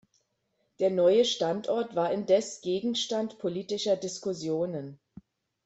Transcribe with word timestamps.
Der 0.79 0.89
neue 0.89 1.25
Standort 1.25 1.95
war 1.95 2.11
indes 2.11 2.61
Gegenstand 2.61 3.37
politischer 3.37 3.95
Diskussionen. 3.97 4.99